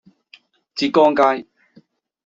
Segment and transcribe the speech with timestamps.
[0.73, 1.45] 浙江街